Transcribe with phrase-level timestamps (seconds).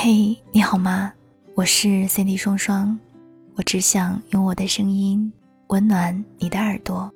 [0.00, 1.12] 嘿，你好吗？
[1.56, 2.96] 我是 Cindy 双双，
[3.56, 5.32] 我只想用我的声音
[5.70, 7.12] 温暖你的耳朵。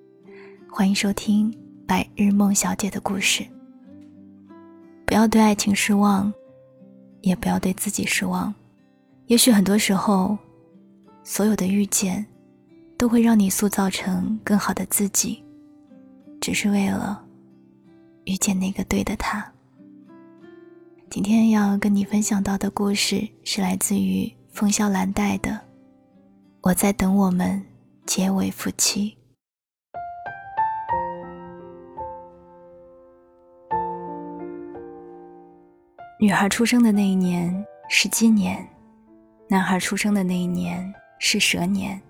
[0.69, 1.49] 欢迎收听
[1.87, 3.45] 《白日梦小姐的故事》。
[5.07, 6.35] 不要对爱情失望，
[7.21, 8.53] 也不要对自己失望。
[9.27, 10.37] 也许很多时候，
[11.23, 12.27] 所有的遇见
[12.99, 15.41] 都会让你塑造成更好的自己，
[16.41, 17.25] 只是为了
[18.25, 19.53] 遇见那个对的他。
[21.13, 25.51] 今天要跟你分享到的故事是来自于风萧兰黛的
[26.63, 27.63] 《我在等我们
[28.07, 29.15] 结为夫妻》。
[36.19, 38.67] 女孩出生的那一年是鸡年，
[39.51, 42.01] 男孩出生的那一年是蛇年。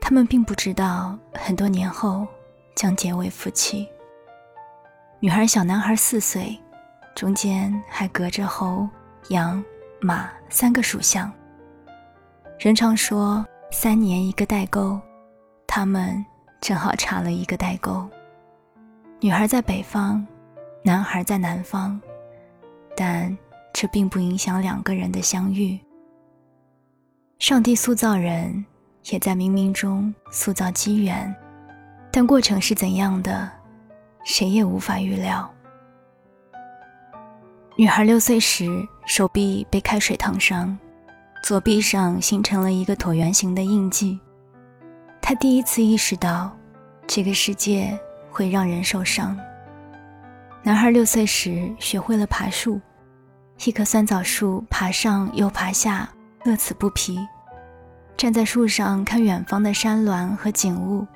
[0.00, 2.24] 他们并不知道，很多年后
[2.76, 3.88] 将结为夫妻。
[5.18, 6.56] 女孩小男孩四岁。
[7.14, 8.88] 中间还隔着猴、
[9.28, 9.62] 羊、
[10.00, 11.30] 马三个属相。
[12.58, 14.98] 人常说三年一个代沟，
[15.66, 16.24] 他们
[16.60, 18.08] 正好差了一个代沟。
[19.20, 20.26] 女孩在北方，
[20.82, 22.00] 男孩在南方，
[22.96, 23.36] 但
[23.72, 25.78] 这并不影响两个人的相遇。
[27.38, 28.64] 上帝塑造人，
[29.10, 31.34] 也在冥冥中塑造机缘，
[32.10, 33.50] 但过程是怎样的，
[34.24, 35.50] 谁也无法预料。
[37.80, 40.76] 女孩六岁时，手臂被开水烫伤，
[41.42, 44.20] 左臂上形成了一个椭圆形的印记。
[45.22, 46.54] 她第一次意识到，
[47.06, 47.98] 这个世界
[48.30, 49.34] 会让人受伤。
[50.62, 52.78] 男孩六岁时学会了爬树，
[53.64, 56.06] 一棵酸枣树，爬上又爬下，
[56.44, 57.18] 乐此不疲。
[58.14, 61.06] 站在树上看远方的山峦和景物，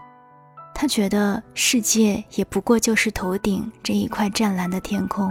[0.74, 5.30] 他觉得世界也不过就是头顶这一块湛蓝的天空。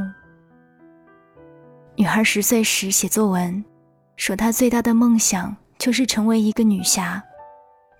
[1.96, 3.64] 女孩十岁时写作文，
[4.16, 7.22] 说她最大的梦想就是成为一个女侠，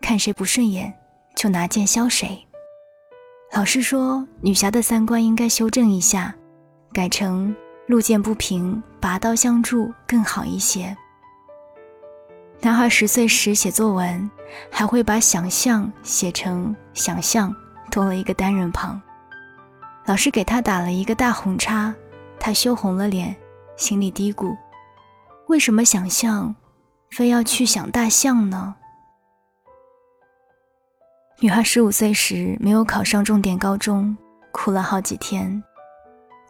[0.02, 0.92] 看谁不顺眼
[1.36, 2.44] 就拿剑削谁。
[3.54, 6.34] 老师说女侠的三观应该修正一下，
[6.92, 10.98] 改成路见不平拔刀相助更好一些。
[12.62, 14.30] 男孩十岁时写作文，
[14.72, 17.56] 还会把想象写成想象，
[17.92, 19.00] 多了一个单人旁。
[20.08, 21.94] 老师给他打了一个大红叉，
[22.40, 23.36] 他羞红了脸。
[23.76, 24.56] 心里嘀咕
[25.48, 26.56] ：“为什么想象，
[27.10, 28.76] 非要去想大象呢？”
[31.40, 34.16] 女孩十五岁时没有考上重点高中，
[34.52, 35.62] 哭了好几天。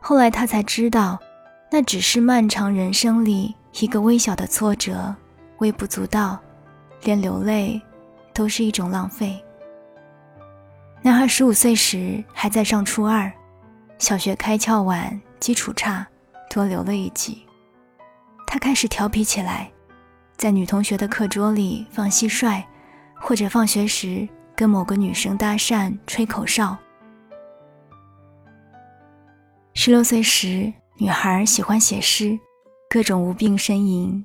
[0.01, 1.17] 后来她才知道，
[1.72, 5.16] 那只是漫长人生里一个微小的挫折，
[5.59, 6.38] 微不足道，
[7.03, 7.81] 连流泪
[8.34, 9.44] 都是一种浪费。
[11.01, 13.31] 男孩十五岁时还在上初二，
[13.97, 16.07] 小学开窍晚，基础差。
[16.53, 17.41] 多留了一集，
[18.46, 19.72] 他开始调皮起来，
[20.38, 22.64] 在女同学的课桌里放蟋蟀，
[23.16, 26.78] 或者放学时跟某个女生搭讪吹口哨。
[29.74, 32.38] 十六岁时，女孩喜欢写诗，
[32.88, 34.24] 各种无病呻吟，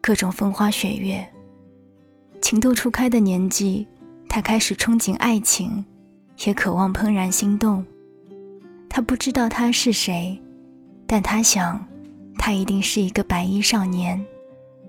[0.00, 1.28] 各种风花雪月。
[2.40, 3.84] 情窦初开的年纪，
[4.28, 5.84] 她开始憧憬爱情，
[6.44, 7.84] 也渴望怦然心动。
[8.88, 10.40] 她不知道他是谁。
[11.06, 11.84] 但他想，
[12.38, 14.24] 他一定是一个白衣少年，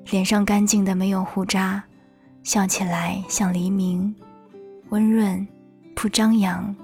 [0.10, 1.84] 脸上干净的没有胡渣，
[2.44, 4.14] 笑起来像黎明，
[4.90, 5.46] 温润，
[5.96, 6.76] 不张扬，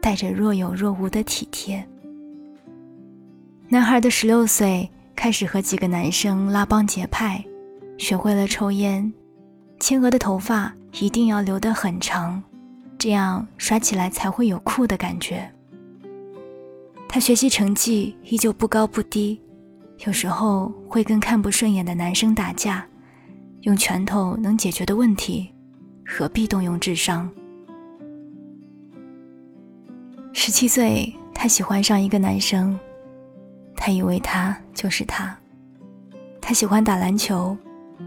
[0.00, 1.86] 带着若有若无的体贴。
[3.68, 7.44] 男孩的十六岁开始和几个男生拉帮结派，
[7.98, 9.12] 学会了抽烟，
[9.80, 12.42] 青鹅的头发一定要留得很长，
[12.96, 15.50] 这样甩起来才会有酷的感觉。
[17.08, 19.40] 他学习成绩依旧不高不低，
[20.06, 22.86] 有时候会跟看不顺眼的男生打架，
[23.62, 25.48] 用拳头能解决的问题，
[26.06, 27.28] 何必动用智商？
[30.34, 32.78] 十七岁，他喜欢上一个男生，
[33.74, 35.36] 他以为他就是他。
[36.40, 37.56] 他喜欢打篮球，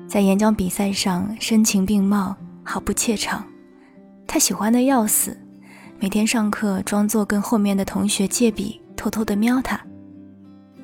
[0.08, 3.44] 在演讲比赛上声情并茂，毫不怯场。
[4.26, 5.38] 他喜欢的要死，
[6.00, 8.81] 每天上课装作跟后面的同学借笔。
[9.02, 9.84] 偷偷的瞄他，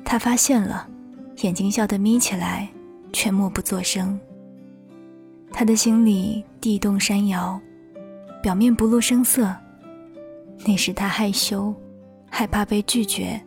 [0.04, 0.88] 他发现了，
[1.42, 2.68] 眼睛笑得眯起来，
[3.12, 4.18] 却默不作声。
[5.52, 7.60] 他的心里地动山摇，
[8.42, 9.54] 表面不露声色，
[10.66, 11.72] 那是他害羞，
[12.28, 13.40] 害怕被拒绝，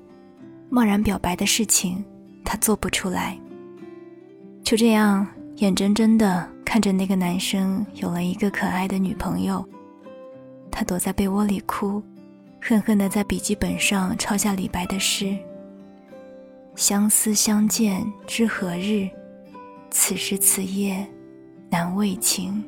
[0.69, 2.01] 贸然表白的事情，
[2.45, 3.37] 他做不出来。
[4.63, 5.27] 就这样，
[5.57, 9.67] 眼睁睁的看着那个男生有了一个可爱的女朋友，
[10.71, 12.01] 他躲在被窝里哭。
[12.63, 15.35] 恨恨地在笔记本上抄下李白的诗
[16.75, 19.09] ：“相思相见知何日？
[19.89, 21.05] 此时此夜
[21.69, 22.63] 难为情。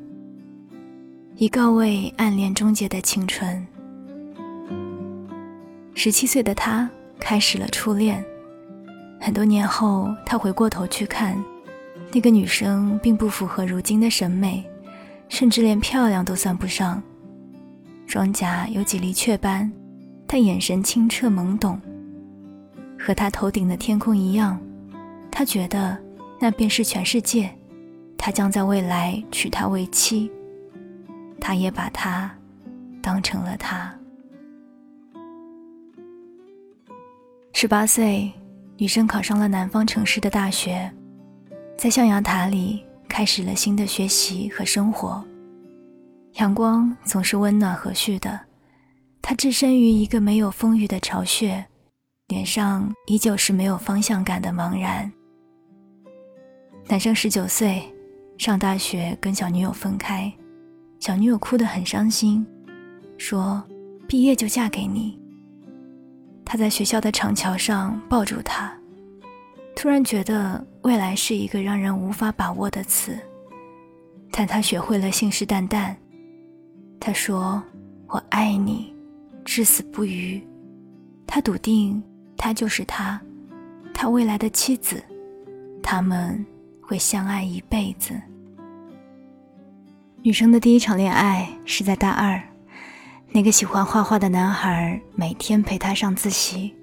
[1.36, 3.66] 以告慰暗恋终结的青春。
[5.94, 6.90] 十七岁的他
[7.20, 8.24] 开始了初恋。
[9.22, 11.42] 很多年后，他回过头去看，
[12.12, 14.64] 那个女生并不符合如今的审美，
[15.30, 17.02] 甚至连漂亮都算不上。
[18.06, 19.72] 双颊有几粒雀斑，
[20.28, 21.80] 他眼神清澈懵懂，
[23.00, 24.60] 和他头顶的天空一样。
[25.32, 25.98] 他觉得
[26.40, 27.54] 那便是全世界，
[28.18, 30.32] 他将在未来娶她为妻。
[31.40, 32.34] 他也把她
[33.02, 33.94] 当成了他。
[37.54, 38.32] 十八岁。
[38.76, 40.92] 女生考上了南方城市的大学，
[41.78, 45.24] 在象牙塔里开始了新的学习和生活。
[46.34, 48.38] 阳光总是温暖和煦的，
[49.26, 51.66] 他置身于一个没有风雨的巢穴，
[52.28, 55.10] 脸上依旧是没有方向感的茫然。
[56.88, 57.82] 男生十九岁，
[58.38, 60.32] 上大学跟小女友分开，
[61.00, 62.46] 小女友哭得很伤心，
[63.18, 63.64] 说
[64.10, 65.18] ：“毕业就嫁给你。”
[66.44, 68.78] 他在学校的长桥上抱住她，
[69.74, 73.18] 突然觉得未来是一个让人无法把握的词，
[74.32, 75.96] 但他学会了信誓旦旦。
[77.00, 77.64] 他说
[78.08, 78.93] ：“我爱你，
[79.44, 80.42] 至死不渝。”
[81.28, 82.02] 他笃定，
[82.38, 83.20] 他就是他，
[83.94, 85.04] 他未来的妻子，
[85.82, 86.46] 他们
[86.82, 88.14] 会相爱一辈子。
[90.22, 92.42] 女生的第一场恋爱是在大二。
[93.32, 96.74] 那个喜欢画画的男孩每天陪她上自习，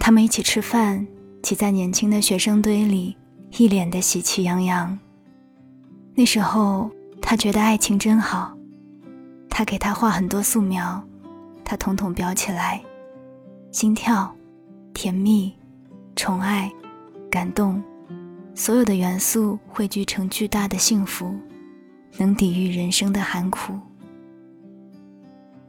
[0.00, 1.06] 他们一起吃饭，
[1.40, 3.16] 挤在年轻的学生堆里，
[3.52, 4.98] 一脸的喜气洋洋。
[6.16, 6.90] 那时候，
[7.22, 8.52] 他觉得爱情真好。
[9.48, 11.00] 他给他画很多素描，
[11.68, 12.82] 他统统裱起来：
[13.70, 14.34] 心跳、
[14.94, 15.54] 甜蜜、
[16.16, 16.72] 宠爱、
[17.30, 17.82] 感动，
[18.54, 21.34] 所有的元素汇聚成巨大的幸福，
[22.16, 23.74] 能抵御人生的寒苦。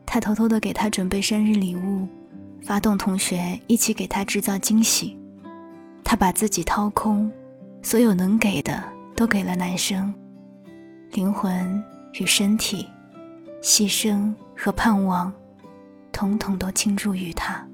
[0.05, 2.07] 他偷偷的给他准备生日礼物，
[2.63, 5.19] 发动同学一起给他制造惊喜。
[6.01, 7.29] 他把自己掏空，
[7.81, 8.81] 所有能给的
[9.17, 10.13] 都给了男生，
[11.11, 12.87] 灵魂与身体，
[13.61, 15.31] 牺牲和盼望，
[16.19, 17.65] 统统都倾注于他。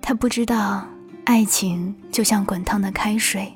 [0.00, 0.86] 他不知道，
[1.26, 3.52] 爱情就像滚烫的开水，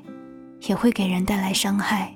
[0.67, 2.13] 也会给人带来伤害。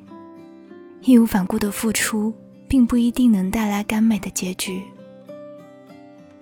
[1.01, 2.31] 义无反顾的付出。
[2.71, 4.81] 并不一定能带来甘美的结局。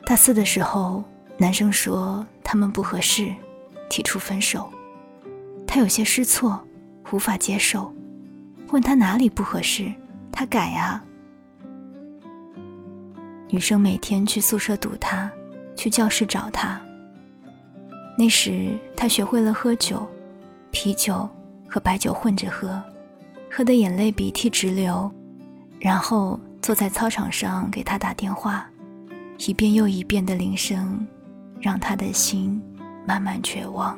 [0.06, 1.04] 大四的时候，
[1.40, 3.34] 男生说他们不合适，
[3.90, 4.72] 提出分手。
[5.66, 6.64] 他有些失措，
[7.10, 7.92] 无法接受，
[8.68, 9.92] 问他哪里不合适，
[10.32, 11.04] 他改啊。
[13.50, 15.32] 女生每天去宿舍堵他，
[15.76, 16.80] 去教室找他。
[18.18, 20.08] 那时他学会了喝酒，
[20.72, 21.28] 啤酒
[21.68, 22.82] 和白酒混着喝，
[23.50, 25.12] 喝得眼泪鼻涕直流。
[25.80, 28.70] 然后坐在操场上给他打电话，
[29.48, 31.08] 一遍又一遍的铃声，
[31.62, 32.62] 让他的心
[33.08, 33.98] 慢慢绝望。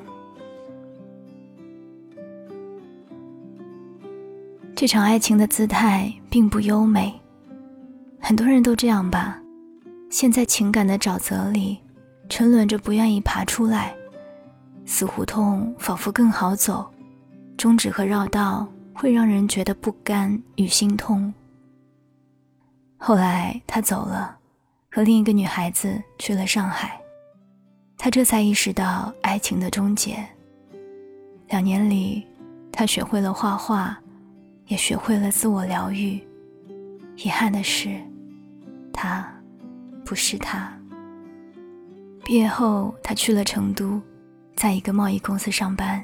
[4.76, 7.12] 这场爱情的姿态并不优美，
[8.20, 9.41] 很多人都这样吧，
[10.12, 11.80] 陷在情感的沼泽里，
[12.28, 13.96] 沉沦着不愿意爬出来，
[14.86, 16.86] 死胡同仿佛更好走，
[17.58, 21.34] 终止和绕道会让人觉得不甘与心痛。
[22.98, 24.38] 后来他走了，
[24.92, 27.00] 和另一个女孩子去了上海。
[27.98, 30.18] 他这才意识到爱情的终结。
[31.48, 32.28] 两年里，
[32.70, 33.98] 他学会了画画，
[34.68, 36.22] 也学会了自我疗愈。
[37.16, 37.98] 遗憾的是，
[38.92, 39.26] 他
[40.12, 40.70] 不是他。
[42.26, 44.02] 毕业后，他去了成都，
[44.58, 46.04] 在一个贸易公司上班。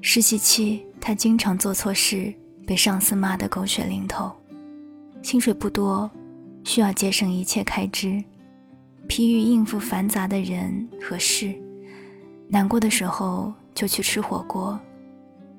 [0.00, 2.32] 实习期，他经常做错事，
[2.64, 4.30] 被上司骂得狗血淋头。
[5.22, 6.08] 薪水不多，
[6.62, 8.22] 需要节省一切开支，
[9.08, 11.52] 疲于应付繁杂的人和事，
[12.46, 14.78] 难过的时候就去吃火锅，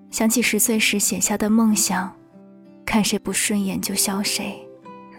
[0.09, 2.15] 想起十岁时写下的梦想，
[2.85, 4.57] 看谁不顺眼就削谁。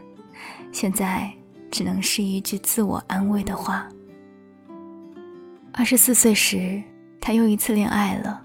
[0.73, 1.33] 现在
[1.77, 3.87] 只能是一句自我安慰的话。
[5.75, 6.83] 二十四岁时，
[7.21, 8.43] 他又一次恋爱了，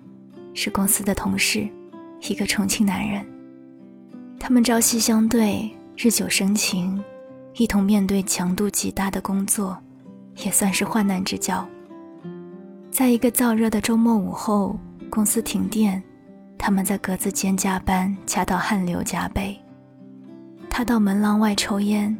[0.53, 1.65] 是公司的同事，
[2.27, 3.25] 一个重庆男人，
[4.37, 5.71] 他们朝夕相对。
[5.95, 7.01] 日久生情，
[7.55, 9.77] 一同面对强度极大的工作，
[10.43, 11.65] 也算是患难之交。
[12.89, 14.77] 在一个燥热的周末午后，
[15.09, 16.03] 公司停电，
[16.57, 19.57] 他们在格子间加班，掐到汗流浃背。
[20.69, 22.17] 他到门廊外抽烟，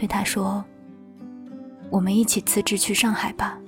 [0.00, 0.64] 对他说
[1.92, 3.58] ：“我们一起辞职去上海吧。”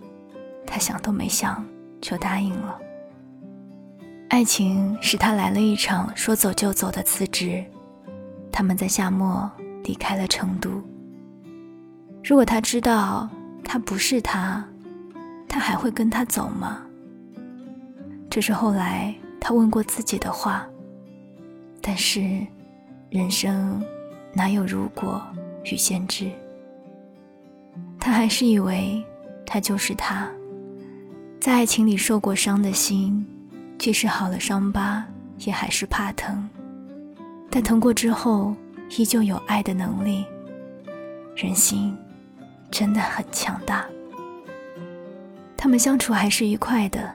[0.66, 1.62] 他想都没想，
[2.00, 2.78] 就答应了。
[4.30, 7.62] 爱情使他来了一场说走就走的辞职，
[8.50, 9.50] 他们在夏末
[9.84, 10.70] 离开了成都。
[12.24, 13.28] 如果他知道
[13.62, 14.66] 他不是他，
[15.46, 16.80] 他还会跟他走吗？
[18.30, 20.66] 这是后来他问过自己的话。
[21.82, 22.22] 但是，
[23.10, 23.84] 人生
[24.32, 25.20] 哪有如果
[25.64, 26.31] 与先知？
[27.99, 29.02] 他还是以为
[29.47, 30.28] 他就是他，
[31.40, 33.25] 在爱情里受过伤的心，
[33.78, 35.04] 即使好了伤疤，
[35.38, 36.49] 也还是怕疼。
[37.50, 38.54] 但疼过之后，
[38.97, 40.25] 依旧有爱的能力。
[41.37, 41.97] 人心
[42.71, 43.87] 真的很强大。
[45.57, 47.14] 他们相处还是愉快的，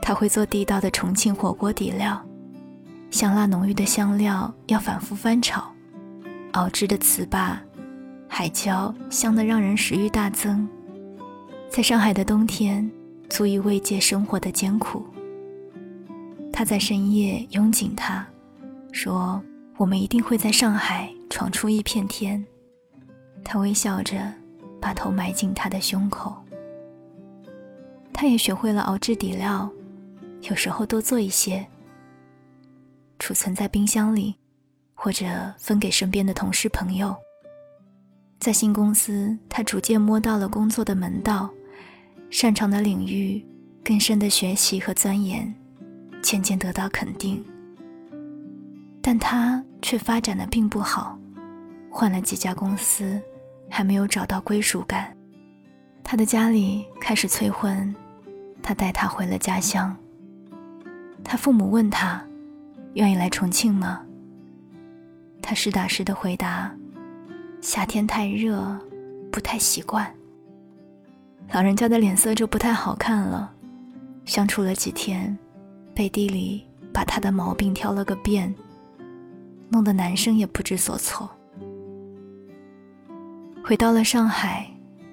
[0.00, 2.20] 他会做地道的重庆火锅底料。
[3.10, 5.70] 香辣浓郁的香料要反复翻炒，
[6.52, 7.56] 熬制的糍粑、
[8.34, 10.66] 海椒香得让人食欲大增。
[11.68, 12.90] 在上海的冬天，
[13.28, 15.04] 足以慰藉生活的艰苦。
[16.50, 18.26] 他在深夜拥紧她，
[18.90, 19.38] 说
[19.76, 22.42] ：“我们一定会在上海闯出一片天。”
[23.44, 24.16] 他微笑着，
[24.80, 26.34] 把头埋进他的胸口。
[28.14, 29.70] 他也学会了熬制底料，
[30.48, 31.66] 有时候多做一些。
[33.18, 34.34] 储存在冰箱里，
[34.94, 35.26] 或者
[35.58, 37.14] 分给身边的同事朋友。
[38.42, 41.48] 在新公司，他逐渐摸到了工作的门道，
[42.28, 43.40] 擅长的领域，
[43.84, 45.54] 更深的学习和钻研，
[46.22, 47.40] 渐渐得到肯定。
[49.00, 51.16] 但他却发展的并不好，
[51.88, 53.22] 换了几家公司，
[53.70, 55.16] 还没有找到归属感。
[56.02, 57.94] 他的家里开始催婚，
[58.60, 59.96] 他带他回了家乡。
[61.22, 62.20] 他父母问他。
[62.94, 64.02] 愿意来重庆吗？
[65.40, 66.70] 他实打实的回答
[67.62, 68.76] ：“夏天太热，
[69.30, 70.12] 不太习惯。”
[71.54, 73.50] 老人家的脸色就不太好看了。
[74.24, 75.36] 相处了几天，
[75.94, 78.52] 背地里把他的毛病挑了个遍，
[79.68, 81.30] 弄得男生也不知所措。
[83.64, 84.68] 回到了上海，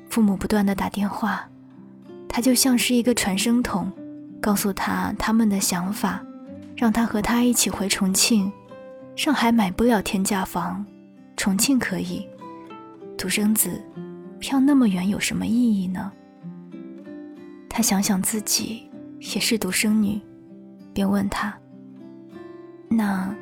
[0.10, 1.48] 父母不断的打电话，
[2.27, 3.91] 他就像是一个传声筒，
[4.41, 6.20] 告诉他他们的想法。
[6.75, 8.50] 让他和他一起回重庆，
[9.13, 10.86] 上海买不了天价房，
[11.36, 12.25] 重庆可以。
[13.20, 13.84] 独生子，
[14.40, 16.10] 漂那么远有什么意义呢？
[17.70, 20.22] 他想想自己也是独生女，
[20.94, 21.54] 便问他
[22.88, 23.36] ：“那，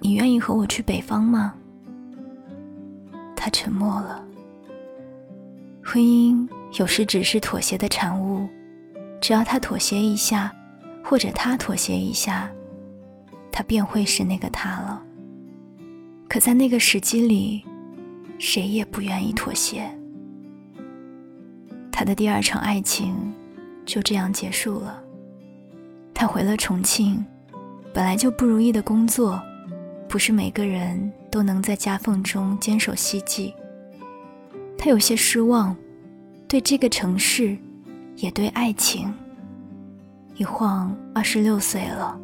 [0.00, 1.54] 你愿意和我去北方吗？”
[3.34, 4.22] 他沉默了。
[5.82, 6.46] 婚姻
[6.78, 8.46] 有时只是妥协的产物，
[9.18, 10.54] 只要他妥协一下，
[11.02, 12.50] 或者他妥协一下。
[13.50, 15.02] 他便会是那个他了。
[16.28, 17.64] 可在那个时机里，
[18.44, 19.88] 谁也不愿意妥协。
[21.92, 23.32] 他的第二场爱情
[23.86, 25.00] 就这样结束了。
[26.12, 27.24] 他回了重庆，
[27.94, 29.40] 本来就不如意的工作，
[30.08, 33.54] 不是每个人都能在夹缝中坚守希冀。
[34.76, 35.76] 他有些失望，
[36.48, 37.56] 对这个城市，
[38.16, 39.14] 也对爱情。
[40.34, 42.18] 一晃二十六岁了。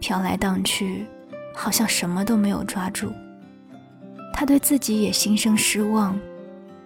[0.00, 1.06] 飘来荡去，
[1.54, 3.10] 好像什么都没有抓住。
[4.32, 6.18] 他对自己也心生失望，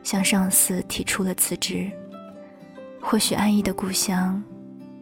[0.03, 1.91] 向上司提出了辞职。
[3.01, 4.43] 或许安逸的故乡，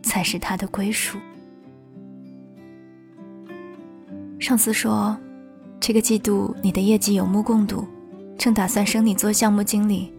[0.02, 1.18] 才是他的归属。
[4.38, 5.16] 上司说
[5.80, 7.86] ：“这个季度你的业绩有目共睹，
[8.36, 10.12] 正打算升你做项目经理，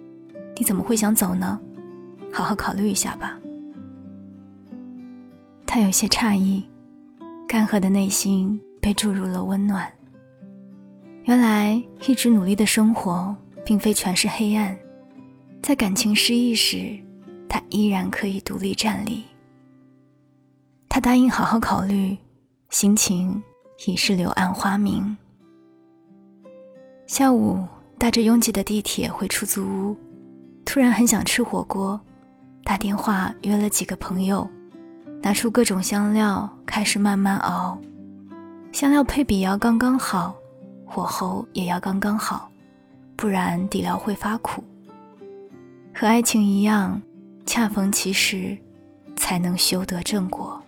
[0.57, 1.59] 你怎么会想走呢？
[2.31, 3.37] 好好考虑一下吧。”
[5.67, 6.63] 他有些诧异。
[7.45, 9.87] 干涸的内心被注入了温暖。
[11.23, 14.77] 原来一直努力的生活，并非全是黑暗。
[15.61, 16.99] 在感情失意时，
[17.47, 19.23] 他依然可以独立站立。
[20.89, 22.17] 他答应好好考虑，
[22.69, 23.41] 心情
[23.85, 25.15] 已是柳暗花明。
[27.07, 27.65] 下午
[27.97, 29.97] 搭着拥挤的地铁回出租屋，
[30.65, 31.99] 突然很想吃火锅，
[32.65, 34.47] 打电话约了几个朋友。
[35.21, 37.79] 拿出各种香料，开始慢慢熬。
[38.73, 40.35] 香料配比要刚刚好，
[40.93, 42.51] 火候也要刚刚好，
[43.15, 44.63] 不然底料会发苦。
[45.91, 47.01] 和爱情一样，
[47.47, 48.55] 恰逢其时，
[49.15, 50.61] 才能修得正果。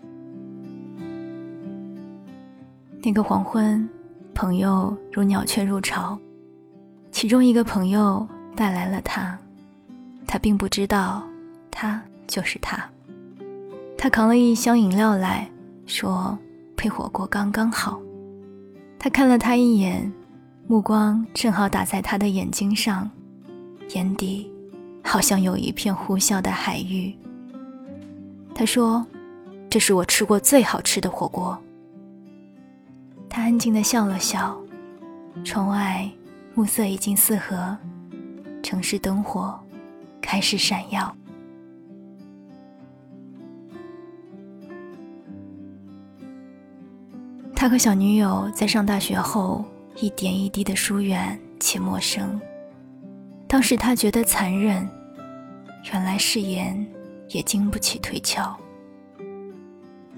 [3.03, 3.88] 那个黄昏，
[4.34, 6.17] 朋友如鸟雀入巢，
[7.12, 9.38] 其中一个朋友带来了他，
[10.25, 11.22] 他并不知道，
[11.70, 12.84] 他就是他。
[13.96, 15.48] 他扛了一箱饮料来
[15.86, 16.36] 说
[16.75, 18.00] ：“配火锅刚刚好。”
[19.06, 20.12] 他看了他一眼，
[20.66, 23.08] 目光正好打在他的眼睛上，
[23.94, 24.52] 眼底
[25.04, 27.16] 好像有一片呼啸的海域。
[28.56, 29.06] 他说
[29.70, 31.56] ：“这是我吃过最好吃的火锅。
[33.30, 34.60] 他安静的笑了笑，
[35.44, 36.10] 窗外
[36.56, 37.78] 暮色已经四合，
[38.64, 39.54] 城市灯火
[40.20, 41.16] 开始闪耀。
[47.56, 49.64] 他和小女友在上大学后
[49.96, 52.40] 一点一滴的疏远且陌生。
[53.48, 54.88] 当时他觉得残忍，
[55.92, 56.86] 原来誓言
[57.30, 58.56] 也经不起推敲。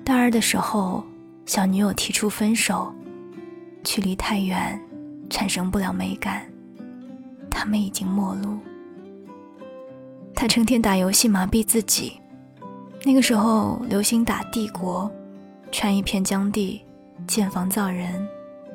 [0.04, 1.04] 大二的时候，
[1.46, 2.92] 小女友提出分手。
[3.84, 4.78] 距离太远，
[5.30, 6.46] 产生不了美感。
[7.50, 8.58] 他们已经陌路。
[10.36, 12.20] 他成天打游戏麻痹自己。
[13.04, 15.10] 那个时候流行打帝国，
[15.72, 16.82] 穿一片疆地，
[17.28, 18.26] 建房造人，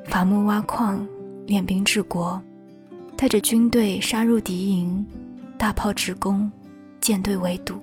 [0.05, 1.05] 伐木挖矿，
[1.47, 2.39] 练兵治国，
[3.17, 5.03] 带着军队杀入敌营，
[5.57, 6.49] 大炮直攻，
[7.01, 7.81] 舰队围堵，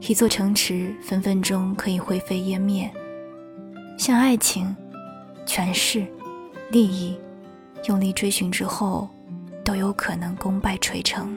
[0.00, 2.90] 一座城池分分钟可以灰飞烟灭。
[3.98, 4.74] 像爱情，
[5.44, 6.06] 权势。
[6.70, 7.18] 利益，
[7.86, 9.06] 用力追寻之后，
[9.62, 11.36] 都有可能功败垂成。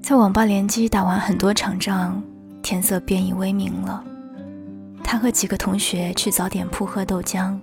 [0.00, 2.22] 在网吧联机打完很多场仗，
[2.62, 4.04] 天色便已微明了。
[5.10, 7.58] 他和几个同学去早点铺喝豆浆，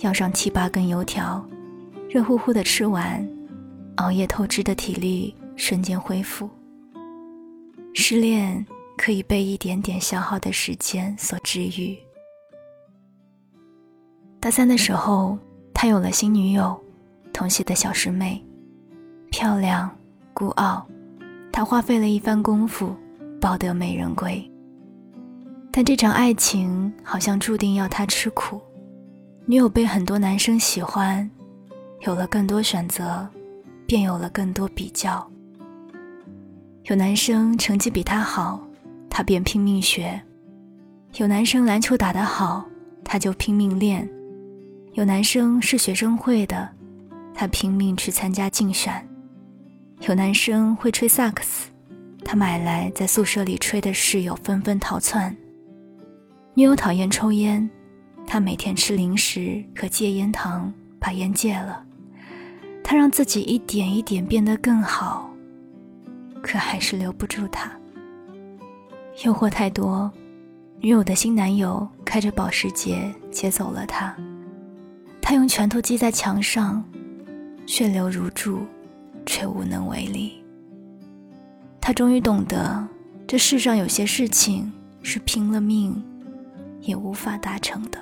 [0.00, 1.42] 要上七八根油条，
[2.10, 3.26] 热乎乎的吃完，
[3.96, 6.46] 熬夜透支的体力瞬间恢复。
[7.94, 8.62] 失恋
[8.98, 11.96] 可以被一点点消耗的时间所治愈。
[14.38, 15.38] 大三的时候，
[15.72, 16.78] 他有了新女友，
[17.32, 18.44] 同系的小师妹，
[19.30, 19.90] 漂亮
[20.34, 20.86] 孤傲，
[21.50, 22.94] 他花费了一番功夫
[23.40, 24.46] 抱得美人归。
[25.76, 28.60] 但这场爱情好像注定要他吃苦，
[29.44, 31.28] 女友被很多男生喜欢，
[32.02, 33.28] 有了更多选择，
[33.84, 35.28] 便有了更多比较。
[36.84, 38.64] 有男生成绩比他好，
[39.10, 40.16] 他便拼命学；
[41.16, 42.64] 有男生篮球打得好，
[43.04, 44.08] 他就拼命练。
[44.92, 46.68] 有男生是学生会的，
[47.34, 48.92] 他拼命去参加竞选；
[50.06, 51.68] 有男生会吹萨克斯，
[52.24, 55.36] 他买来在宿舍里吹的室友纷纷逃窜。
[56.56, 57.68] 女友讨厌抽烟，
[58.28, 61.84] 他每天吃零食和戒烟糖，把烟戒了。
[62.84, 65.28] 他让自己一点一点变得更好，
[66.40, 67.72] 可还是留不住他。
[69.24, 70.08] 诱惑太多，
[70.78, 74.14] 女友的新男友开着保时捷接走了他。
[75.20, 76.84] 他用拳头击在墙上，
[77.66, 78.60] 血流如注，
[79.26, 80.34] 却无能为力。
[81.80, 82.86] 他终于懂得，
[83.26, 86.00] 这世上有些事情是拼了命
[86.84, 87.98] 也无法达成的。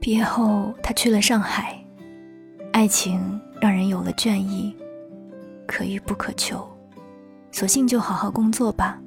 [0.00, 1.78] 毕业后，他去了上海，
[2.72, 4.74] 爱情让人有了倦意，
[5.66, 6.66] 可遇不可求，
[7.52, 9.00] 索性就好好工作吧，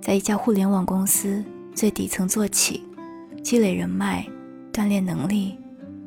[0.00, 2.82] 在一家互联网公司最底层做起，
[3.42, 4.26] 积累人脉。
[4.72, 5.56] 锻炼能力，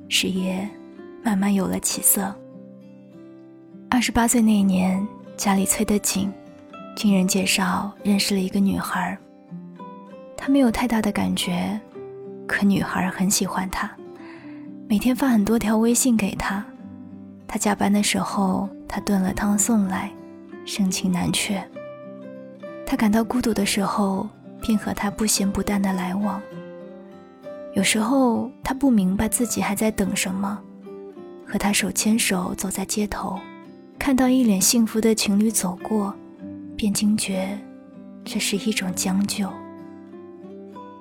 [0.10, 0.70] 事业
[1.24, 2.36] 慢慢有了起色。
[3.90, 6.30] 二十八岁那年，家里催得紧，
[6.94, 9.18] 经人介绍认识了一个女孩。
[10.48, 11.78] 他没有太大的感觉，
[12.48, 13.92] 可女孩很喜欢他，
[14.88, 16.64] 每天发很多条微信给他。
[17.46, 20.10] 他加班的时候，他炖了汤送来，
[20.64, 21.62] 盛情难却。
[22.86, 24.26] 他感到孤独的时候，
[24.62, 26.42] 便和他不咸不淡的来往。
[27.74, 30.58] 有时候他不明白自己还在等什么，
[31.46, 33.38] 和他手牵手走在街头，
[34.00, 36.16] 看到一脸幸福的情侣走过，
[36.78, 37.60] 便惊觉
[38.24, 39.52] 这是一种将就。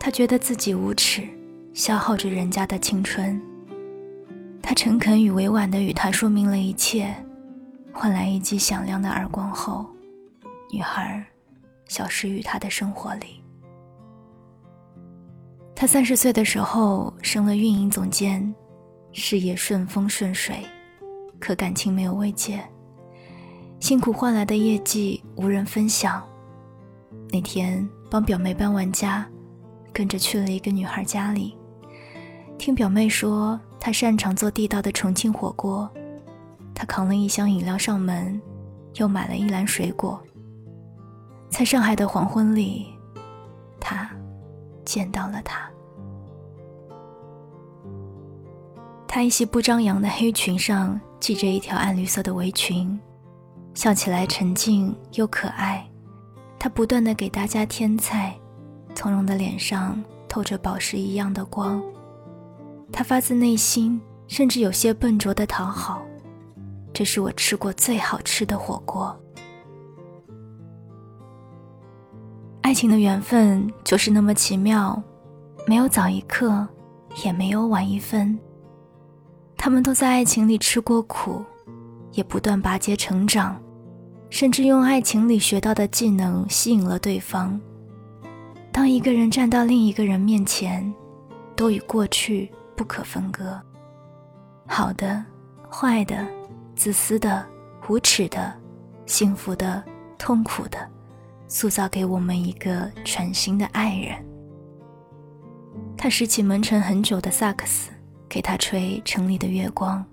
[0.06, 1.28] 他觉得自己无耻，
[1.74, 3.42] 消耗着人家的青春。
[4.62, 7.12] 他诚恳与委婉地与他说明了一切，
[7.92, 9.84] 换来一记响亮的耳光后，
[10.72, 11.26] 女孩
[11.88, 13.42] 消失于他的生活里。
[15.74, 18.54] 他三十岁的时候升了运营总监，
[19.10, 20.64] 事业顺风顺水，
[21.40, 22.62] 可感情没有慰藉，
[23.80, 26.22] 辛苦换来的业绩无人分享。
[27.32, 29.28] 那天帮表妹搬完家，
[29.96, 31.56] 跟着去了一个女孩家里，
[32.58, 35.90] 听表妹说她擅长做地道的重庆火锅，
[36.74, 38.38] 她扛了一箱饮料上门，
[38.96, 40.22] 又买了一篮水果。
[41.48, 42.88] 在上海的黄昏里，
[43.80, 44.10] 他。
[44.84, 45.68] 见到了他，
[49.08, 53.00] 他一袭不张扬的黑裙上系着一条暗绿色的围裙，
[53.74, 55.84] 笑起来沉静又可爱。
[56.56, 58.38] 他不断的给大家添菜，
[58.96, 61.80] 从容的脸上透着宝石一样的光。
[62.90, 66.02] 他发自内心，甚至有些笨拙的讨好。
[66.92, 69.14] 这是我吃过最好吃的火锅。
[72.62, 75.00] 爱情的缘分就是那么奇妙，
[75.66, 76.66] 没有早一刻，
[77.22, 78.36] 也没有晚一分。
[79.58, 81.44] 他们都在爱情里吃过苦，
[82.12, 83.60] 也不断拔节成长，
[84.30, 87.60] 甚至用爱情里学到的技能吸引了对方。
[88.76, 90.94] 当一个人站到另一个人面前，
[91.56, 93.58] 都与过去不可分割。
[94.66, 95.24] 好的，
[95.72, 96.28] 坏的，
[96.74, 97.42] 自私的，
[97.88, 98.52] 无耻的，
[99.06, 99.82] 幸福的，
[100.18, 100.78] 痛苦的。
[101.48, 104.22] 塑造给我们一个全新的爱人。
[105.96, 107.90] 他拾起蒙尘很久的萨克斯，
[108.28, 110.04] 给他吹城里的月光。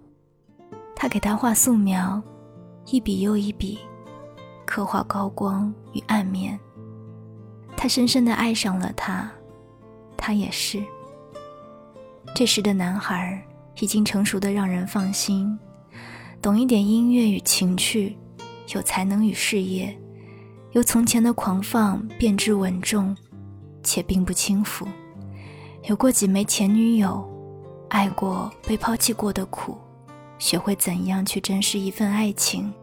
[0.95, 2.23] 他给他画素描，
[2.85, 3.77] 一笔又一笔，
[4.65, 6.57] 刻画高光与暗面。
[7.75, 9.29] 他深深的爱上了他，
[10.15, 10.81] 他也是。
[12.33, 13.39] 这时的男孩
[13.79, 15.59] 已经成熟的让人放心，
[16.41, 18.17] 懂一点音乐与情趣，
[18.73, 19.95] 有才能与事业。
[20.71, 23.15] 由从前的狂放变至稳重，
[23.83, 24.87] 且并不轻浮。
[25.83, 27.29] 有过几枚前女友，
[27.89, 29.77] 爱过被抛弃过的苦，
[30.39, 32.73] 学会怎样去珍视一份爱情。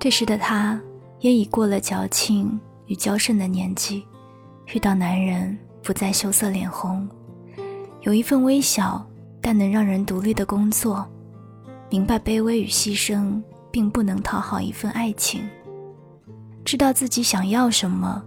[0.00, 0.80] 这时的他，
[1.20, 4.04] 也已过了矫情与娇盛的年纪，
[4.74, 7.08] 遇到男人不再羞涩脸红，
[8.00, 9.06] 有一份微小
[9.40, 11.06] 但能让人独立的工作，
[11.90, 15.48] 明白卑微与牺牲并不能讨好一份爱情。
[16.64, 18.22] 知道自己想要什么，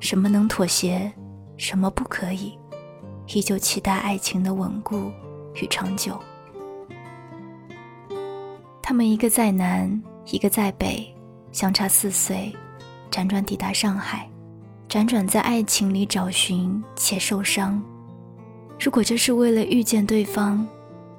[0.00, 1.10] 什么能妥协，
[1.56, 2.58] 什么不可以，
[3.28, 5.10] 依旧期待爱情的稳固
[5.54, 6.18] 与长久。
[8.82, 11.14] 他们一个在南，一个在北，
[11.52, 12.54] 相差四岁，
[13.10, 14.28] 辗转抵达上海，
[14.88, 17.82] 辗转在爱情里找寻且受伤。
[18.80, 20.66] 如果这是为了遇见对方，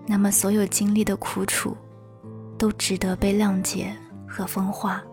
[0.05, 1.75] 那么所有经历的苦楚，
[2.57, 3.93] 都值得被谅解
[4.27, 5.03] 和风化。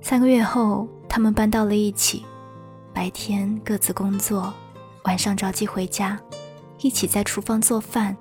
[0.00, 2.24] 三个月后，他们搬到了一起，
[2.94, 4.52] 白天各自工作，
[5.04, 6.18] 晚上着急回家，
[6.78, 8.16] 一起在厨房做饭，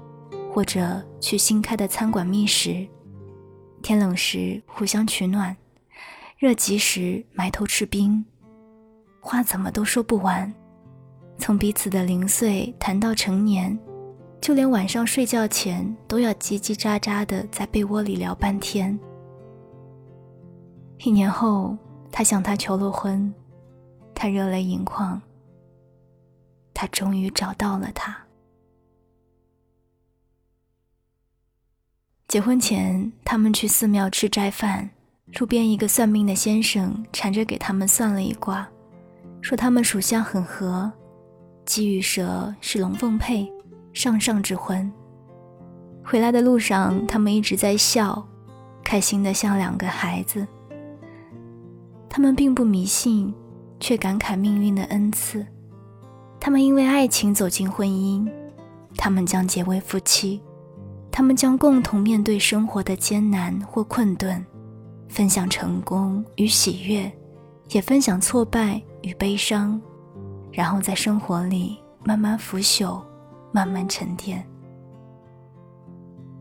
[0.52, 2.86] 或者去新开的餐馆觅食。
[3.82, 5.56] 天冷时互相取暖，
[6.40, 8.26] 热极时埋头吃冰。
[9.20, 10.52] 话怎么都说不完，
[11.38, 13.78] 从彼此的零碎谈到成年，
[14.40, 18.98] 就连晚上睡觉前都要叽叽喳喳的在被窝里聊半天。
[21.00, 21.78] 一年后，
[22.10, 23.34] 他向她求了婚，
[24.16, 25.22] 他热泪盈眶。
[26.74, 28.18] 他终于找到了她。
[32.30, 34.90] 结婚前，他们去寺庙吃斋饭，
[35.38, 38.68] 路边一个算命的先生缠着给他们算了一卦，
[39.42, 40.92] 说他们属相很合，
[41.66, 43.50] 鸡与蛇是龙凤配，
[43.94, 44.92] 上上之婚。
[46.04, 48.28] 回来的路上，他们一直在笑，
[48.84, 50.46] 开心的像两个孩子。
[52.10, 53.34] 他们并不迷信，
[53.80, 55.46] 却感慨命运的恩赐。
[56.40, 58.28] 他们因为爱情走进婚姻，
[58.98, 60.42] 他们将结为夫妻，
[61.12, 64.44] 他们将共同面对生活的艰难或困顿，
[65.10, 67.12] 分享成功与喜悦，
[67.72, 69.82] 也分享挫败与悲伤，
[70.54, 73.02] 然后在生活里慢慢腐朽，
[73.52, 74.42] 慢慢沉淀。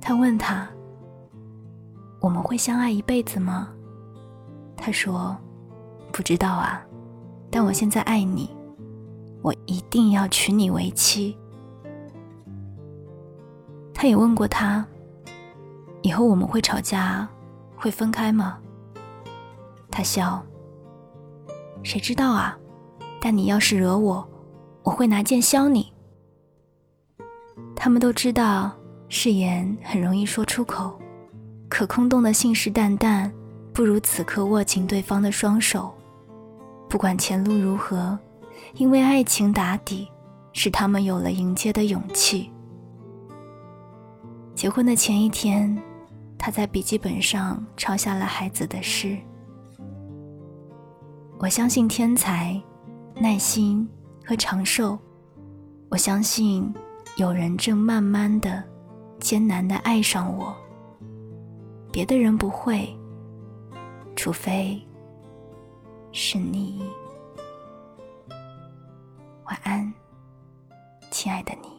[0.00, 0.68] 他问他
[2.22, 3.70] ：“我们会相爱一辈子吗？”
[4.76, 5.36] 他说。
[6.10, 6.82] 不知道啊，
[7.50, 8.50] 但我现在爱你，
[9.42, 11.36] 我一定要娶你为妻。
[13.92, 14.84] 他也问过他，
[16.00, 17.28] 以后我们会吵架，
[17.78, 18.58] 会分开吗？
[19.90, 20.44] 他笑，
[21.82, 22.58] 谁知道啊？
[23.20, 24.28] 但你要是惹我，
[24.82, 25.92] 我会拿剑削你。
[27.74, 28.72] 他们都知道，
[29.08, 30.98] 誓言很容易说出口，
[31.68, 33.30] 可空洞的信誓旦旦，
[33.72, 35.94] 不如此刻握紧对方的双手。
[36.88, 38.18] 不管前路如何，
[38.74, 40.08] 因为爱情打底，
[40.52, 42.50] 使他们有了迎接的勇气。
[44.54, 45.76] 结婚的前一天，
[46.38, 49.18] 他在笔记本上抄下了孩子的诗
[51.38, 52.58] ：“我相信天才、
[53.16, 53.86] 耐心
[54.24, 54.98] 和长寿。
[55.90, 56.72] 我相信
[57.16, 58.62] 有人正慢慢的、
[59.18, 60.56] 艰难的爱上我。
[61.90, 62.88] 别的人不会，
[64.14, 64.80] 除非……”
[66.10, 66.82] 是你，
[69.44, 69.92] 晚安，
[71.10, 71.77] 亲爱的你。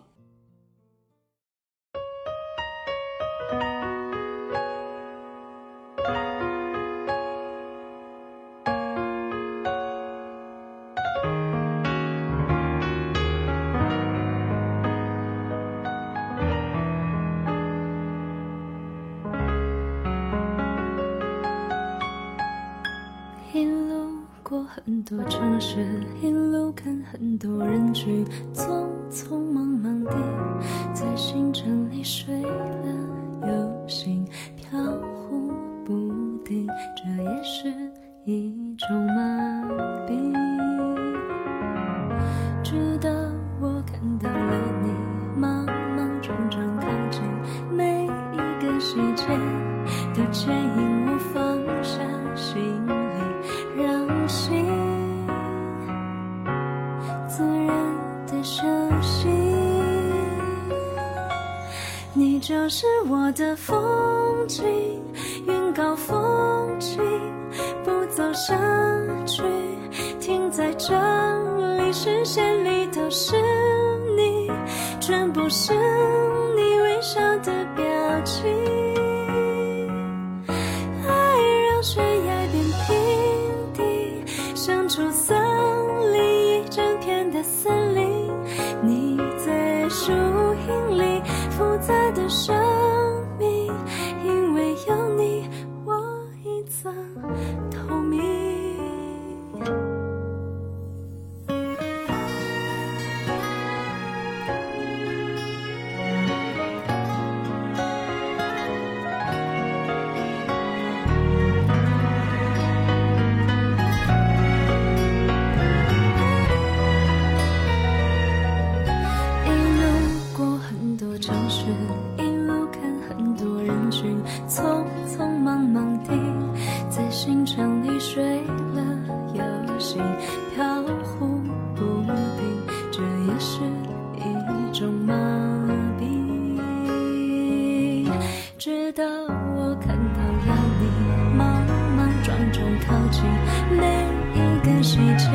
[145.00, 145.30] 一切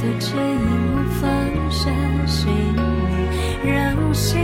[0.00, 1.90] 都牵引我放下
[2.26, 4.40] 行李让心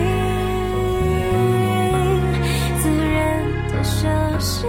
[2.79, 4.07] 自然的休
[4.39, 4.67] 息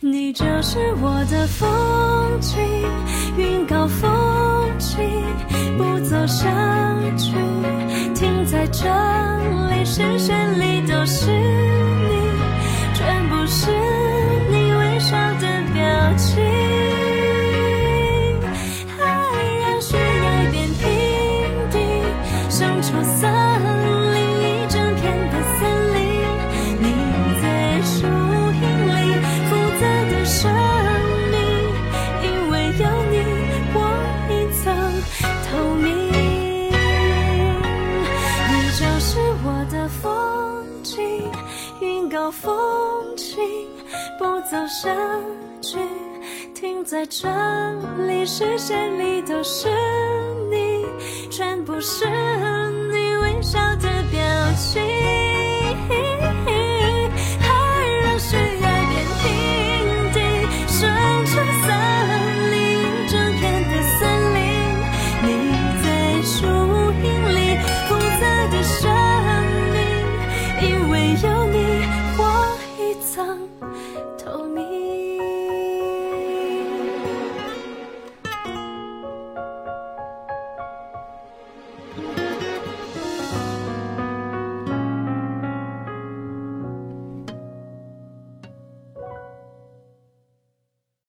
[0.00, 2.60] 你就是我的风景
[3.36, 5.02] 云高风清
[5.76, 6.48] 不走下
[7.16, 7.34] 去
[8.14, 8.88] 停在这
[9.70, 11.93] 里视线里都是。
[39.70, 41.30] 的风景，
[41.80, 42.54] 云高风
[43.16, 43.42] 轻，
[44.18, 44.94] 不走下
[45.60, 45.78] 去，
[46.54, 47.28] 停在这
[48.06, 49.68] 里，视线里都是
[50.50, 50.86] 你，
[51.30, 54.20] 全部是你微笑的表
[54.56, 54.82] 情。